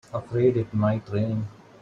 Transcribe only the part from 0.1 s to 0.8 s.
Afraid it